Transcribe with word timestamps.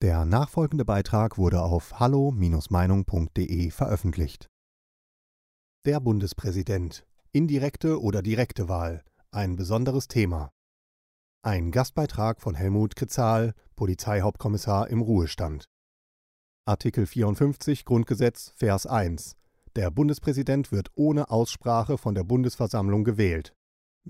Der 0.00 0.24
nachfolgende 0.24 0.84
Beitrag 0.84 1.38
wurde 1.38 1.60
auf 1.60 1.98
hallo-meinung.de 1.98 3.70
veröffentlicht. 3.72 4.48
Der 5.86 5.98
Bundespräsident. 5.98 7.04
Indirekte 7.32 8.00
oder 8.00 8.22
direkte 8.22 8.68
Wahl. 8.68 9.02
Ein 9.32 9.56
besonderes 9.56 10.06
Thema. 10.06 10.52
Ein 11.42 11.72
Gastbeitrag 11.72 12.40
von 12.40 12.54
Helmut 12.54 12.94
Kezahl, 12.94 13.54
Polizeihauptkommissar 13.74 14.88
im 14.88 15.02
Ruhestand. 15.02 15.64
Artikel 16.64 17.04
54 17.04 17.84
Grundgesetz, 17.84 18.52
Vers 18.54 18.86
1. 18.86 19.34
Der 19.74 19.90
Bundespräsident 19.90 20.70
wird 20.70 20.90
ohne 20.94 21.28
Aussprache 21.28 21.98
von 21.98 22.14
der 22.14 22.22
Bundesversammlung 22.22 23.02
gewählt. 23.02 23.52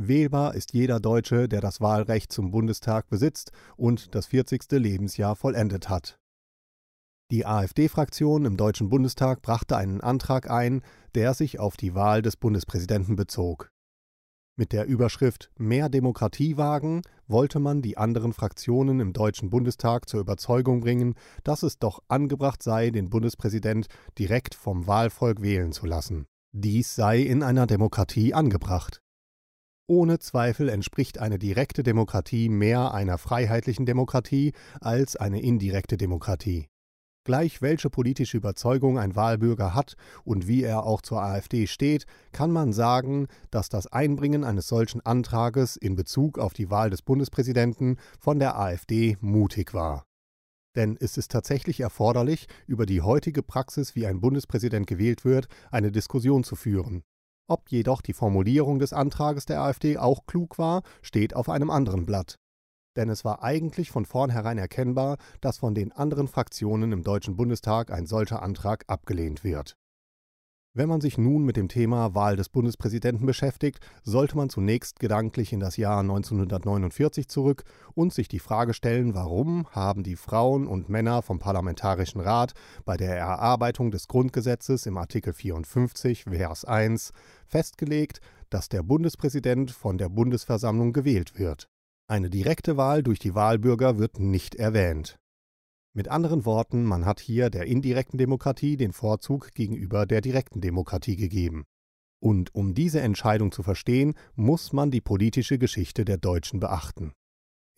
Wählbar 0.01 0.55
ist 0.55 0.75
jeder 0.75 1.01
Deutsche, 1.01 1.49
der 1.49 1.61
das 1.61 1.81
Wahlrecht 1.81 2.31
zum 2.31 2.53
Bundestag 2.53 3.09
besitzt 3.09 3.51
und 3.77 4.15
das 4.15 4.27
40. 4.27 4.71
Lebensjahr 4.71 5.35
vollendet 5.35 5.89
hat. 5.89 6.21
Die 7.33 7.45
AfD-Fraktion 7.45 8.45
im 8.45 8.57
Deutschen 8.57 8.91
Bundestag 8.91 9.43
brachte 9.43 9.77
einen 9.77 10.01
Antrag 10.01 10.49
ein, 10.49 10.83
der 11.17 11.35
sich 11.35 11.59
auf 11.59 11.77
die 11.77 11.97
Wahl 11.97 12.23
des 12.23 12.37
Bundespräsidenten 12.37 13.17
bezog. 13.17 13.73
Mit 14.57 14.73
der 14.73 14.87
Überschrift 14.87 15.51
Mehr 15.59 15.89
Demokratie 15.89 16.57
wagen 16.57 17.03
wollte 17.27 17.59
man 17.59 17.83
die 17.83 17.99
anderen 17.99 18.33
Fraktionen 18.33 19.01
im 19.01 19.13
Deutschen 19.13 19.51
Bundestag 19.51 20.09
zur 20.09 20.21
Überzeugung 20.21 20.79
bringen, 20.79 21.17
dass 21.43 21.65
es 21.65 21.81
doch 21.81 22.05
angebracht 22.07 22.63
sei, 22.63 22.91
den 22.91 23.11
Bundespräsident 23.11 23.89
direkt 24.17 24.55
vom 24.55 24.87
Wahlvolk 24.87 25.43
wählen 25.43 25.73
zu 25.73 25.87
lassen. 25.87 26.27
Dies 26.53 26.95
sei 26.95 27.19
in 27.19 27.43
einer 27.43 27.67
Demokratie 27.67 28.33
angebracht. 28.33 29.03
Ohne 29.91 30.19
Zweifel 30.19 30.69
entspricht 30.69 31.17
eine 31.17 31.39
direkte 31.39 31.83
Demokratie 31.83 32.51
mehr 32.51 32.93
einer 32.93 33.17
freiheitlichen 33.17 33.87
Demokratie 33.87 34.53
als 34.83 35.17
eine 35.17 35.41
indirekte 35.41 35.97
Demokratie. 35.97 36.69
Gleich 37.25 37.63
welche 37.63 37.89
politische 37.89 38.37
Überzeugung 38.37 38.99
ein 38.99 39.17
Wahlbürger 39.17 39.75
hat 39.75 39.97
und 40.25 40.47
wie 40.47 40.63
er 40.63 40.85
auch 40.85 41.01
zur 41.01 41.23
AfD 41.23 41.67
steht, 41.67 42.05
kann 42.33 42.51
man 42.51 42.75
sagen, 42.75 43.29
dass 43.51 43.71
das 43.71 43.87
Einbringen 43.87 44.45
eines 44.45 44.69
solchen 44.69 45.01
Antrages 45.01 45.77
in 45.77 45.97
Bezug 45.97 46.39
auf 46.39 46.53
die 46.53 46.71
Wahl 46.71 46.91
des 46.91 47.01
Bundespräsidenten 47.01 47.97
von 48.21 48.39
der 48.39 48.59
AfD 48.59 49.17
mutig 49.21 49.73
war. 49.73 50.05
Denn 50.77 50.97
ist 50.97 51.17
es 51.17 51.29
tatsächlich 51.29 51.81
erforderlich, 51.81 52.47
über 52.67 52.85
die 52.85 53.01
heutige 53.01 53.43
Praxis, 53.43 53.95
wie 53.95 54.07
ein 54.07 54.21
Bundespräsident 54.21 54.87
gewählt 54.87 55.25
wird, 55.25 55.49
eine 55.71 55.91
Diskussion 55.91 56.45
zu 56.45 56.57
führen. 56.57 57.05
Ob 57.51 57.71
jedoch 57.71 58.03
die 58.03 58.13
Formulierung 58.13 58.79
des 58.79 58.93
Antrages 58.93 59.47
der 59.47 59.63
AfD 59.63 59.97
auch 59.97 60.27
klug 60.27 60.59
war, 60.59 60.83
steht 61.01 61.35
auf 61.35 61.49
einem 61.49 61.71
anderen 61.71 62.05
Blatt. 62.05 62.39
Denn 62.95 63.09
es 63.09 63.25
war 63.25 63.43
eigentlich 63.43 63.91
von 63.91 64.05
vornherein 64.05 64.59
erkennbar, 64.59 65.17
dass 65.41 65.57
von 65.57 65.75
den 65.75 65.91
anderen 65.91 66.29
Fraktionen 66.29 66.93
im 66.93 67.03
Deutschen 67.03 67.37
Bundestag 67.37 67.91
ein 67.91 68.05
solcher 68.05 68.43
Antrag 68.43 68.85
abgelehnt 68.87 69.45
wird. 69.45 69.79
Wenn 70.79 70.89
man 70.89 71.01
sich 71.01 71.19
nun 71.19 71.43
mit 71.43 71.57
dem 71.57 71.67
Thema 71.67 72.15
Wahl 72.15 72.37
des 72.37 72.49
Bundespräsidenten 72.49 73.27
beschäftigt, 73.27 73.81
sollte 74.05 74.37
man 74.37 74.49
zunächst 74.49 75.01
gedanklich 75.01 75.53
in 75.53 75.59
das 75.59 75.77
Jahr 75.77 75.99
1949 76.03 77.27
zurück 77.27 77.65
und 77.95 78.15
sich 78.15 78.29
die 78.29 78.39
Frage 78.39 78.73
stellen, 78.75 79.13
warum 79.13 79.67
haben 79.73 80.05
die 80.05 80.15
Frauen 80.15 80.69
und 80.69 80.89
Männer 80.89 81.23
vom 81.23 81.41
Parlamentarischen 81.41 82.21
Rat 82.21 82.53
bei 82.85 82.97
der 82.97 83.19
Erarbeitung 83.19 83.91
des 83.91 84.07
Grundgesetzes 84.07 84.87
im 84.87 84.99
Artikel 84.99 85.33
54 85.33 86.27
Vers 86.27 86.65
1 86.65 87.11
festgelegt, 87.49 88.21
dass 88.49 88.69
der 88.69 88.85
Bundespräsident 88.85 89.73
von 89.73 89.99
der 89.99 90.11
Bundesversammlung 90.11 90.93
gewählt 90.93 91.41
wird. 91.41 91.69
Eine 92.07 92.31
direkte 92.31 92.77
Wahl 92.77 93.03
durch 93.03 93.19
die 93.19 93.35
Wahlbürger 93.35 93.99
wird 93.99 94.21
nicht 94.21 94.55
erwähnt. 94.55 95.19
Mit 95.95 96.09
anderen 96.09 96.45
Worten, 96.45 96.85
man 96.85 97.07
hat 97.07 97.21
hier 97.21 97.51
der 97.51 97.67
indirekten 97.67 98.19
Demokratie 98.19 98.77
den 98.77 98.93
Vorzug 98.93 99.55
gegenüber 99.55 100.07
der 100.07 100.21
direkten 100.21 100.61
Demokratie 100.61 101.17
gegeben. 101.17 101.65
Und 102.21 102.55
um 102.55 102.75
diese 102.75 103.01
Entscheidung 103.01 103.53
zu 103.53 103.63
verstehen, 103.63 104.15
muss 104.35 104.73
man 104.73 104.91
die 104.91 105.01
politische 105.01 105.59
Geschichte 105.59 106.05
der 106.05 106.19
Deutschen 106.19 106.61
beachten. 106.61 107.13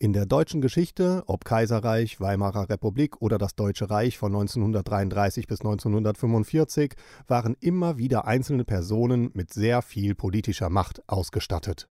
In 0.01 0.13
der 0.13 0.25
deutschen 0.25 0.61
Geschichte, 0.61 1.23
ob 1.27 1.45
Kaiserreich, 1.45 2.19
Weimarer 2.19 2.69
Republik 2.69 3.21
oder 3.21 3.37
das 3.37 3.53
Deutsche 3.53 3.91
Reich 3.91 4.17
von 4.17 4.33
1933 4.33 5.45
bis 5.45 5.59
1945, 5.59 6.95
waren 7.27 7.55
immer 7.59 7.99
wieder 7.99 8.25
einzelne 8.25 8.65
Personen 8.65 9.29
mit 9.35 9.53
sehr 9.53 9.83
viel 9.83 10.15
politischer 10.15 10.71
Macht 10.71 11.07
ausgestattet. 11.07 11.87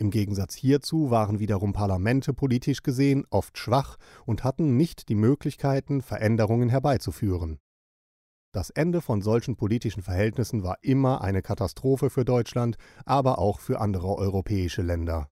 Im 0.00 0.10
Gegensatz 0.10 0.54
hierzu 0.54 1.10
waren 1.10 1.40
wiederum 1.40 1.74
Parlamente 1.74 2.32
politisch 2.32 2.82
gesehen 2.82 3.26
oft 3.28 3.58
schwach 3.58 3.98
und 4.24 4.44
hatten 4.44 4.78
nicht 4.78 5.10
die 5.10 5.14
Möglichkeiten, 5.14 6.00
Veränderungen 6.00 6.70
herbeizuführen. 6.70 7.58
Das 8.50 8.70
Ende 8.70 9.02
von 9.02 9.20
solchen 9.20 9.56
politischen 9.56 10.02
Verhältnissen 10.02 10.62
war 10.62 10.78
immer 10.80 11.20
eine 11.20 11.42
Katastrophe 11.42 12.08
für 12.08 12.24
Deutschland, 12.24 12.78
aber 13.04 13.38
auch 13.38 13.60
für 13.60 13.78
andere 13.78 14.16
europäische 14.16 14.80
Länder. 14.80 15.28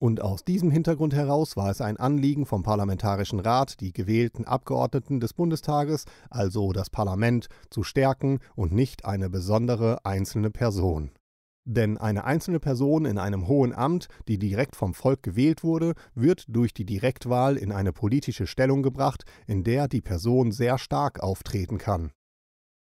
Und 0.00 0.20
aus 0.20 0.44
diesem 0.44 0.70
Hintergrund 0.70 1.12
heraus 1.12 1.56
war 1.56 1.68
es 1.68 1.80
ein 1.80 1.96
Anliegen 1.96 2.46
vom 2.46 2.62
Parlamentarischen 2.62 3.40
Rat, 3.40 3.80
die 3.80 3.92
gewählten 3.92 4.44
Abgeordneten 4.44 5.18
des 5.18 5.34
Bundestages, 5.34 6.04
also 6.30 6.70
das 6.70 6.88
Parlament, 6.88 7.48
zu 7.68 7.82
stärken 7.82 8.38
und 8.54 8.70
nicht 8.70 9.04
eine 9.06 9.28
besondere 9.28 10.04
einzelne 10.04 10.50
Person. 10.50 11.10
Denn 11.70 11.98
eine 11.98 12.24
einzelne 12.24 12.60
Person 12.60 13.04
in 13.04 13.18
einem 13.18 13.46
hohen 13.46 13.74
Amt, 13.74 14.08
die 14.26 14.38
direkt 14.38 14.74
vom 14.74 14.94
Volk 14.94 15.22
gewählt 15.22 15.62
wurde, 15.62 15.92
wird 16.14 16.44
durch 16.48 16.72
die 16.72 16.86
Direktwahl 16.86 17.58
in 17.58 17.72
eine 17.72 17.92
politische 17.92 18.46
Stellung 18.46 18.82
gebracht, 18.82 19.24
in 19.46 19.64
der 19.64 19.86
die 19.86 20.00
Person 20.00 20.50
sehr 20.50 20.78
stark 20.78 21.20
auftreten 21.20 21.76
kann. 21.76 22.10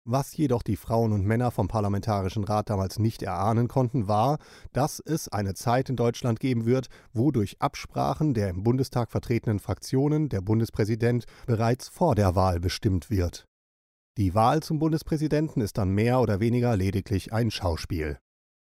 Was 0.04 0.36
jedoch 0.36 0.64
die 0.64 0.74
Frauen 0.74 1.12
und 1.12 1.24
Männer 1.24 1.52
vom 1.52 1.68
Parlamentarischen 1.68 2.42
Rat 2.42 2.68
damals 2.68 2.98
nicht 2.98 3.22
erahnen 3.22 3.68
konnten, 3.68 4.08
war, 4.08 4.38
dass 4.72 4.98
es 4.98 5.28
eine 5.28 5.54
Zeit 5.54 5.88
in 5.88 5.94
Deutschland 5.94 6.40
geben 6.40 6.66
wird, 6.66 6.88
wo 7.12 7.30
durch 7.30 7.62
Absprachen 7.62 8.34
der 8.34 8.48
im 8.48 8.64
Bundestag 8.64 9.12
vertretenen 9.12 9.60
Fraktionen 9.60 10.28
der 10.28 10.40
Bundespräsident 10.40 11.26
bereits 11.46 11.86
vor 11.86 12.16
der 12.16 12.34
Wahl 12.34 12.58
bestimmt 12.58 13.08
wird. 13.08 13.46
Die 14.18 14.34
Wahl 14.34 14.64
zum 14.64 14.80
Bundespräsidenten 14.80 15.60
ist 15.60 15.78
dann 15.78 15.90
mehr 15.90 16.18
oder 16.18 16.40
weniger 16.40 16.76
lediglich 16.76 17.32
ein 17.32 17.52
Schauspiel. 17.52 18.18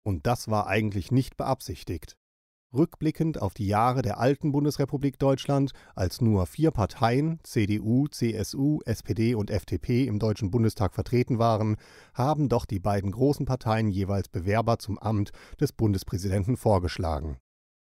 Und 0.04 0.26
das 0.26 0.48
war 0.48 0.66
eigentlich 0.66 1.10
nicht 1.10 1.36
beabsichtigt. 1.36 2.16
Rückblickend 2.74 3.40
auf 3.40 3.54
die 3.54 3.68
Jahre 3.68 4.02
der 4.02 4.18
alten 4.18 4.50
Bundesrepublik 4.50 5.18
Deutschland, 5.18 5.72
als 5.94 6.20
nur 6.20 6.46
vier 6.46 6.72
Parteien 6.72 7.38
CDU, 7.44 8.08
CSU, 8.08 8.80
SPD 8.84 9.34
und 9.34 9.50
FDP 9.50 10.06
im 10.06 10.18
Deutschen 10.18 10.50
Bundestag 10.50 10.92
vertreten 10.92 11.38
waren, 11.38 11.76
haben 12.14 12.48
doch 12.48 12.66
die 12.66 12.80
beiden 12.80 13.12
großen 13.12 13.46
Parteien 13.46 13.90
jeweils 13.90 14.28
Bewerber 14.28 14.78
zum 14.78 14.98
Amt 14.98 15.30
des 15.60 15.72
Bundespräsidenten 15.72 16.56
vorgeschlagen. 16.56 17.38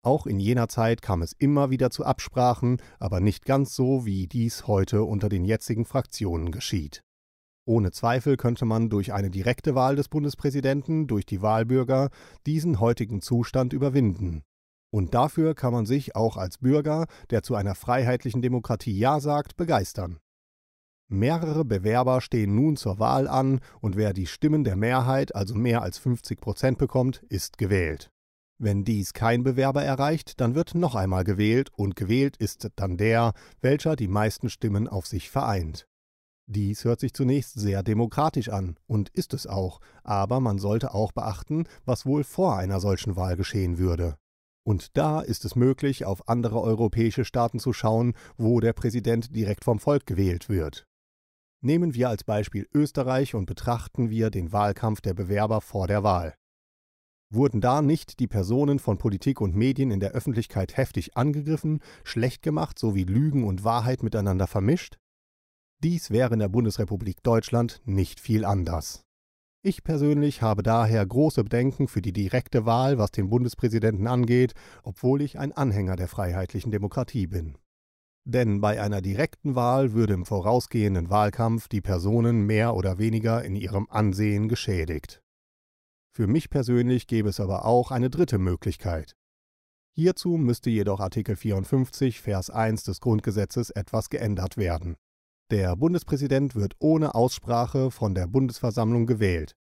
Auch 0.03 0.28
in 0.28 0.39
jener 0.39 0.69
Zeit 0.69 1.01
kam 1.01 1.22
es 1.24 1.34
immer 1.34 1.72
wieder 1.72 1.89
zu 1.89 2.06
Absprachen, 2.06 2.81
aber 3.00 3.19
nicht 3.19 3.45
ganz 3.45 3.75
so, 3.75 4.06
wie 4.06 4.28
dies 4.28 4.68
heute 4.68 5.03
unter 5.03 5.28
den 5.28 5.44
jetzigen 5.44 5.85
Fraktionen 5.85 6.51
geschieht. 6.51 7.03
Ohne 7.67 7.91
Zweifel 7.91 8.38
könnte 8.38 8.63
man 8.63 8.89
durch 8.89 9.11
eine 9.11 9.29
direkte 9.29 9.75
Wahl 9.75 9.97
des 9.97 10.07
Bundespräsidenten 10.07 11.05
durch 11.05 11.25
die 11.25 11.41
Wahlbürger 11.41 12.09
diesen 12.45 12.79
heutigen 12.79 13.22
Zustand 13.22 13.73
überwinden. 13.73 14.44
Und 14.89 15.13
dafür 15.13 15.53
kann 15.53 15.73
man 15.73 15.85
sich 15.85 16.16
auch 16.16 16.38
als 16.38 16.59
Bürger, 16.59 17.07
der 17.29 17.44
zu 17.44 17.56
einer 17.56 17.75
freiheitlichen 17.75 18.41
Demokratie 18.41 18.97
Ja 18.97 19.19
sagt, 19.19 19.57
begeistern. 19.57 20.19
Mehrere 21.09 21.66
Bewerber 21.66 22.22
stehen 22.22 22.56
nun 22.56 22.77
zur 22.77 23.00
Wahl 23.00 23.27
an 23.27 23.59
und 23.81 23.97
wer 23.97 24.13
die 24.13 24.27
Stimmen 24.27 24.63
der 24.63 24.77
Mehrheit, 24.77 25.35
also 25.35 25.53
mehr 25.53 25.81
als 25.81 25.97
50 25.97 26.39
Prozent 26.39 26.77
bekommt, 26.77 27.22
ist 27.27 27.57
gewählt. 27.57 28.11
Wenn 28.59 28.85
dies 28.85 29.11
kein 29.11 29.44
Bewerber 29.44 29.83
erreicht, 29.83 30.39
dann 30.39 30.56
wird 30.56 30.73
noch 30.73 30.95
einmal 30.95 31.25
gewählt 31.25 31.69
und 31.75 31.97
gewählt 31.97 32.38
ist 32.38 32.69
dann 32.77 32.95
der, 32.95 33.33
welcher 33.59 33.97
die 33.97 34.07
meisten 34.07 34.50
Stimmen 34.50 34.88
auf 34.88 35.06
sich 35.06 35.30
vereint. 35.30 35.86
Dies 36.49 36.85
hört 36.85 37.01
sich 37.01 37.13
zunächst 37.13 37.59
sehr 37.59 37.83
demokratisch 37.83 38.47
an 38.47 38.77
und 38.88 39.09
ist 39.09 39.33
es 39.33 39.47
auch, 39.47 39.81
aber 40.03 40.39
man 40.39 40.59
sollte 40.59 40.94
auch 40.94 41.11
beachten, 41.11 41.65
was 41.83 42.05
wohl 42.05 42.23
vor 42.23 42.57
einer 42.57 42.79
solchen 42.79 43.17
Wahl 43.17 43.35
geschehen 43.35 43.77
würde. 43.77 44.15
Und 44.65 44.95
da 44.97 45.19
ist 45.19 45.44
es 45.44 45.55
möglich, 45.55 46.05
auf 46.05 46.29
andere 46.29 46.61
europäische 46.61 47.25
Staaten 47.25 47.59
zu 47.59 47.73
schauen, 47.73 48.13
wo 48.38 48.61
der 48.61 48.73
Präsident 48.73 49.35
direkt 49.35 49.65
vom 49.65 49.79
Volk 49.79 50.05
gewählt 50.05 50.47
wird. 50.47 50.85
Nehmen 51.61 51.94
wir 51.95 52.07
als 52.07 52.23
Beispiel 52.23 52.67
Österreich 52.73 53.35
und 53.35 53.45
betrachten 53.45 54.09
wir 54.09 54.29
den 54.29 54.53
Wahlkampf 54.53 55.01
der 55.01 55.13
Bewerber 55.13 55.59
vor 55.59 55.88
der 55.88 56.03
Wahl. 56.03 56.35
Wurden 57.29 57.59
da 57.59 57.81
nicht 57.81 58.19
die 58.19 58.27
Personen 58.27 58.79
von 58.79 58.97
Politik 58.97 59.41
und 59.41 59.53
Medien 59.53 59.91
in 59.91 59.99
der 59.99 60.11
Öffentlichkeit 60.11 60.77
heftig 60.77 61.17
angegriffen, 61.17 61.81
schlecht 62.05 62.41
gemacht 62.41 62.79
sowie 62.79 63.03
Lügen 63.03 63.44
und 63.44 63.65
Wahrheit 63.65 64.01
miteinander 64.01 64.47
vermischt? 64.47 64.97
Dies 65.83 66.09
wäre 66.09 66.33
in 66.33 66.39
der 66.39 66.50
Bundesrepublik 66.50 67.21
Deutschland 67.21 67.81
nicht 67.85 68.19
viel 68.19 68.45
anders. 68.45 69.03
Ich 69.63 69.83
persönlich 69.83 70.41
habe 70.41 70.63
daher 70.63 71.06
große 71.06 71.44
Bedenken 71.44 71.88
für 71.88 72.01
die 72.01 72.13
direkte 72.13 72.65
Wahl, 72.65 72.97
was 72.97 73.12
den 73.12 73.29
Bundespräsidenten 73.29 74.07
angeht, 74.07 74.53
obwohl 74.81 75.21
ich 75.21 75.38
ein 75.38 75.51
Anhänger 75.51 75.95
der 75.95 76.07
freiheitlichen 76.07 76.71
Demokratie 76.71 77.27
bin. 77.27 77.57
Denn 78.25 78.59
bei 78.59 78.81
einer 78.81 79.01
direkten 79.01 79.56
Wahl 79.56 79.94
würde 79.94 80.13
im 80.13 80.25
vorausgehenden 80.25 81.09
Wahlkampf 81.09 81.68
die 81.68 81.81
Personen 81.81 82.45
mehr 82.45 82.75
oder 82.75 82.97
weniger 82.97 83.44
in 83.44 83.56
ihrem 83.56 83.88
Ansehen 83.89 84.50
geschädigt. 84.50 85.21
Für 86.12 86.25
mich 86.25 86.50
persönlich 86.50 87.06
gäbe 87.06 87.30
es 87.30 87.39
aber 87.39 87.65
auch 87.65 87.91
eine 87.91 88.09
dritte 88.09 88.39
Möglichkeit. 88.39 89.15
Hierzu 89.94 90.38
müsste 90.38 90.71
jedoch 90.71 91.00
Artikel 91.00 91.35
54 91.35 92.19
Vers 92.19 92.50
1 92.50 92.83
des 92.83 93.00
Grundgesetzes 93.00 93.69
etwas 93.69 94.09
geändert 94.09 94.57
werden. 94.57 94.95
Der 95.49 95.77
Bundespräsident 95.77 96.55
wird 96.55 96.75
ohne 96.79 97.15
Aussprache 97.15 97.89
von 97.89 98.13
der 98.13 98.27
Bundesversammlung 98.27 99.05
gewählt. 99.05 99.55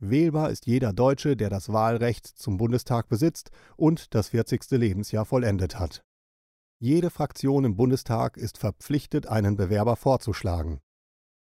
Wählbar 0.00 0.50
ist 0.50 0.66
jeder 0.66 0.92
Deutsche, 0.92 1.36
der 1.36 1.48
das 1.48 1.72
Wahlrecht 1.72 2.26
zum 2.26 2.56
Bundestag 2.56 3.08
besitzt 3.08 3.50
und 3.76 4.14
das 4.14 4.30
40. 4.30 4.68
Lebensjahr 4.72 5.24
vollendet 5.24 5.78
hat. 5.78 6.02
Jede 6.80 7.10
Fraktion 7.10 7.64
im 7.64 7.76
Bundestag 7.76 8.36
ist 8.36 8.58
verpflichtet, 8.58 9.28
einen 9.28 9.56
Bewerber 9.56 9.94
vorzuschlagen. 9.94 10.80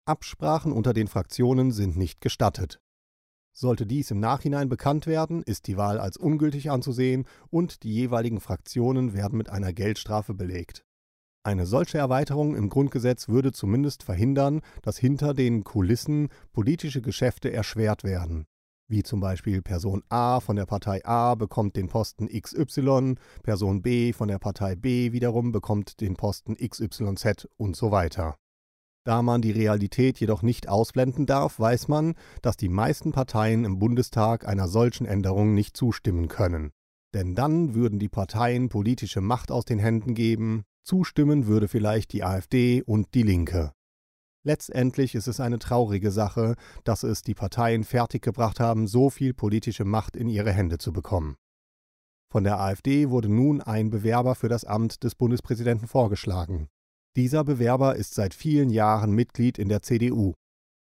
Absprachen 0.04 0.70
unter 0.70 0.92
den 0.92 1.08
Fraktionen 1.08 1.72
sind 1.72 1.96
nicht 1.96 2.20
gestattet. 2.20 2.80
Sollte 3.52 3.86
dies 3.86 4.12
im 4.12 4.20
Nachhinein 4.20 4.68
bekannt 4.68 5.08
werden, 5.08 5.42
ist 5.42 5.66
die 5.66 5.76
Wahl 5.76 5.98
als 5.98 6.16
ungültig 6.16 6.70
anzusehen 6.70 7.26
und 7.48 7.82
die 7.82 7.92
jeweiligen 7.92 8.40
Fraktionen 8.40 9.14
werden 9.14 9.36
mit 9.36 9.50
einer 9.50 9.72
Geldstrafe 9.72 10.32
belegt. 10.32 10.84
Eine 11.42 11.66
solche 11.66 11.98
Erweiterung 11.98 12.54
im 12.54 12.68
Grundgesetz 12.68 13.28
würde 13.28 13.52
zumindest 13.52 14.02
verhindern, 14.02 14.60
dass 14.82 14.98
hinter 14.98 15.32
den 15.34 15.64
Kulissen 15.64 16.28
politische 16.52 17.00
Geschäfte 17.00 17.52
erschwert 17.52 18.04
werden 18.04 18.46
wie 18.90 19.02
zum 19.02 19.20
Beispiel 19.20 19.62
Person 19.62 20.02
A 20.08 20.40
von 20.40 20.56
der 20.56 20.66
Partei 20.66 21.04
A 21.04 21.36
bekommt 21.36 21.76
den 21.76 21.88
Posten 21.88 22.28
XY, 22.28 23.14
Person 23.42 23.82
B 23.82 24.12
von 24.12 24.28
der 24.28 24.38
Partei 24.38 24.74
B 24.74 25.12
wiederum 25.12 25.52
bekommt 25.52 26.00
den 26.00 26.16
Posten 26.16 26.56
XYZ 26.56 27.48
und 27.56 27.76
so 27.76 27.92
weiter. 27.92 28.36
Da 29.06 29.22
man 29.22 29.40
die 29.40 29.52
Realität 29.52 30.18
jedoch 30.20 30.42
nicht 30.42 30.68
ausblenden 30.68 31.24
darf, 31.24 31.58
weiß 31.58 31.88
man, 31.88 32.14
dass 32.42 32.56
die 32.56 32.68
meisten 32.68 33.12
Parteien 33.12 33.64
im 33.64 33.78
Bundestag 33.78 34.46
einer 34.46 34.68
solchen 34.68 35.06
Änderung 35.06 35.54
nicht 35.54 35.76
zustimmen 35.76 36.28
können. 36.28 36.70
Denn 37.14 37.34
dann 37.34 37.74
würden 37.74 37.98
die 37.98 38.10
Parteien 38.10 38.68
politische 38.68 39.20
Macht 39.20 39.50
aus 39.50 39.64
den 39.64 39.78
Händen 39.78 40.14
geben, 40.14 40.64
zustimmen 40.82 41.46
würde 41.46 41.68
vielleicht 41.68 42.12
die 42.12 42.24
AfD 42.24 42.82
und 42.82 43.14
die 43.14 43.22
Linke. 43.22 43.72
Letztendlich 44.42 45.14
ist 45.14 45.28
es 45.28 45.38
eine 45.38 45.58
traurige 45.58 46.10
Sache, 46.10 46.54
dass 46.84 47.02
es 47.02 47.22
die 47.22 47.34
Parteien 47.34 47.84
fertiggebracht 47.84 48.58
haben, 48.58 48.86
so 48.86 49.10
viel 49.10 49.34
politische 49.34 49.84
Macht 49.84 50.16
in 50.16 50.28
ihre 50.28 50.52
Hände 50.52 50.78
zu 50.78 50.92
bekommen. 50.92 51.36
Von 52.32 52.44
der 52.44 52.58
AfD 52.58 53.10
wurde 53.10 53.28
nun 53.28 53.60
ein 53.60 53.90
Bewerber 53.90 54.34
für 54.34 54.48
das 54.48 54.64
Amt 54.64 55.02
des 55.04 55.14
Bundespräsidenten 55.14 55.88
vorgeschlagen. 55.88 56.68
Dieser 57.16 57.42
Bewerber 57.44 57.96
ist 57.96 58.14
seit 58.14 58.34
vielen 58.34 58.70
Jahren 58.70 59.12
Mitglied 59.12 59.58
in 59.58 59.68
der 59.68 59.82
CDU. 59.82 60.34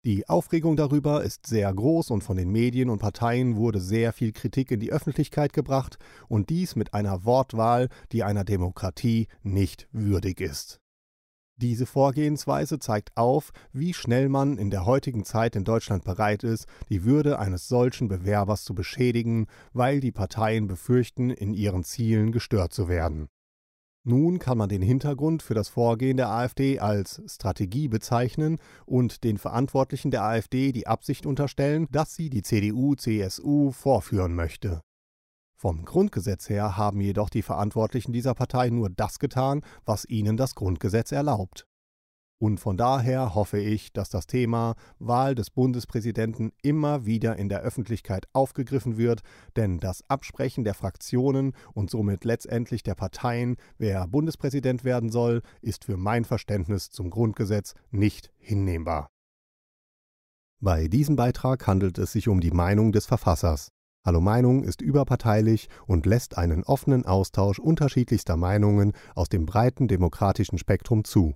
Die 0.06 0.28
Aufregung 0.28 0.76
darüber 0.76 1.24
ist 1.24 1.48
sehr 1.48 1.74
groß 1.74 2.12
und 2.12 2.26
von 2.26 2.36
den 2.36 2.52
Medien 2.52 2.90
und 2.90 3.00
Parteien 3.00 3.56
wurde 3.56 3.80
sehr 3.80 4.12
viel 4.12 4.34
Kritik 4.34 4.70
in 4.72 4.82
die 4.82 4.92
Öffentlichkeit 4.92 5.54
gebracht 5.54 5.98
und 6.28 6.50
dies 6.50 6.76
mit 6.76 6.94
einer 6.94 7.24
Wortwahl, 7.24 7.88
die 8.12 8.22
einer 8.22 8.44
Demokratie 8.44 9.28
nicht 9.44 9.88
würdig 9.94 10.42
ist. 10.42 10.82
Diese 11.56 11.86
Vorgehensweise 11.86 12.80
zeigt 12.80 13.16
auf, 13.16 13.52
wie 13.72 13.94
schnell 13.94 14.28
man 14.28 14.58
in 14.58 14.72
der 14.72 14.86
heutigen 14.86 15.24
Zeit 15.24 15.56
in 15.56 15.64
Deutschland 15.64 16.04
bereit 16.04 16.44
ist, 16.44 16.66
die 16.90 17.06
Würde 17.06 17.40
eines 17.40 17.70
solchen 17.70 18.10
Bewerbers 18.10 18.66
zu 18.66 18.76
beschädigen, 18.76 19.48
weil 19.72 20.02
die 20.02 20.12
Parteien 20.12 20.68
befürchten, 20.68 21.30
in 21.30 21.54
ihren 21.54 21.86
Zielen 21.86 22.34
gestört 22.34 22.74
zu 22.74 22.90
werden. 22.90 23.30
Nun 24.06 24.38
kann 24.38 24.58
man 24.58 24.68
den 24.68 24.82
Hintergrund 24.82 25.42
für 25.42 25.54
das 25.54 25.70
Vorgehen 25.70 26.18
der 26.18 26.30
AfD 26.30 26.80
als 26.80 27.22
Strategie 27.26 27.88
bezeichnen 27.88 28.60
und 28.86 29.24
den 29.24 29.38
Verantwortlichen 29.38 30.12
der 30.12 30.24
AfD 30.24 30.74
die 30.74 30.88
Absicht 30.88 31.26
unterstellen, 31.26 31.88
dass 31.90 32.14
sie 32.14 32.30
die 32.30 32.42
CDU-CSU 32.42 33.72
vorführen 33.72 34.36
möchte. 34.36 34.82
Vom 35.56 35.86
Grundgesetz 35.86 36.50
her 36.50 36.76
haben 36.76 37.00
jedoch 37.00 37.30
die 37.30 37.44
Verantwortlichen 37.44 38.12
dieser 38.12 38.34
Partei 38.34 38.70
nur 38.70 38.90
das 38.90 39.20
getan, 39.20 39.62
was 39.86 40.04
ihnen 40.04 40.36
das 40.36 40.56
Grundgesetz 40.56 41.14
erlaubt. 41.14 41.66
Und 42.40 42.60
von 42.60 42.76
daher 42.76 43.36
hoffe 43.36 43.60
ich, 43.60 43.94
dass 43.94 44.10
das 44.10 44.28
Thema 44.28 44.76
Wahl 45.00 45.34
des 45.34 45.50
Bundespräsidenten 45.50 46.52
immer 46.62 47.06
wieder 47.06 47.38
in 47.38 47.48
der 47.48 47.62
Öffentlichkeit 47.62 48.28
aufgegriffen 48.34 48.98
wird, 48.98 49.22
denn 49.56 49.80
das 49.80 50.04
Absprechen 50.10 50.66
der 50.66 50.74
Fraktionen 50.74 51.54
und 51.74 51.90
somit 51.90 52.26
letztendlich 52.26 52.84
der 52.84 52.96
Parteien, 52.96 53.56
wer 53.78 54.08
Bundespräsident 54.08 54.84
werden 54.84 55.10
soll, 55.10 55.42
ist 55.62 55.86
für 55.86 55.96
mein 55.96 56.26
Verständnis 56.26 56.90
zum 56.90 57.10
Grundgesetz 57.10 57.76
nicht 57.92 58.32
hinnehmbar. 58.40 59.08
Bei 60.60 60.88
diesem 60.88 61.16
Beitrag 61.16 61.68
handelt 61.68 61.98
es 61.98 62.14
sich 62.14 62.28
um 62.30 62.40
die 62.40 62.52
Meinung 62.52 62.92
des 62.94 63.06
Verfassers. 63.06 63.70
Hallo 64.06 64.20
Meinung 64.20 64.64
ist 64.64 64.82
überparteilich 64.82 65.70
und 65.88 66.06
lässt 66.06 66.38
einen 66.38 66.64
offenen 66.64 67.06
Austausch 67.06 67.60
unterschiedlichster 67.60 68.36
Meinungen 68.36 68.92
aus 69.16 69.30
dem 69.30 69.46
breiten 69.46 69.88
demokratischen 69.88 70.58
Spektrum 70.58 71.06
zu. 71.06 71.36